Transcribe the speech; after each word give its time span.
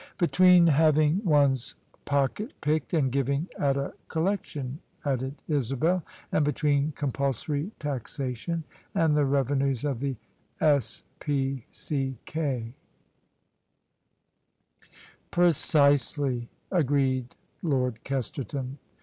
"Between 0.17 0.65
having 0.65 1.23
one's 1.23 1.75
pocket 2.05 2.53
picked 2.59 2.91
and 2.91 3.11
giving 3.11 3.47
at 3.59 3.77
a 3.77 3.93
collection," 4.07 4.79
added 5.05 5.35
Isabel: 5.47 6.03
"and 6.31 6.43
between 6.43 6.91
compulsory 6.93 7.69
taxa 7.79 8.35
tion 8.35 8.63
and 8.95 9.15
the 9.15 9.25
revenues 9.25 9.85
of 9.85 9.99
the 9.99 10.15
S.P.C.K." 10.59 12.23
THE 12.33 12.73
SUBJECTION" 12.73 12.73
Precisely," 15.29 16.49
agreed 16.71 17.35
Lord 17.61 18.03
Kesterton. 18.03 18.79